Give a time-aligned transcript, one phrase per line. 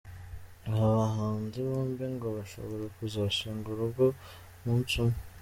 [0.69, 4.05] Aba bahanzi bombi ngo bashobora kuzashinga urugo
[4.61, 5.17] umunsi umwe.